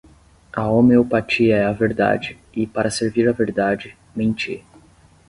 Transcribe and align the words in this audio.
a 0.51 0.61
homeopatia 0.67 1.57
é 1.57 1.63
a 1.63 1.71
verdade, 1.71 2.35
e, 2.55 2.65
para 2.65 2.89
servir 2.89 3.29
à 3.29 3.31
verdade, 3.31 3.95
menti; 4.15 4.65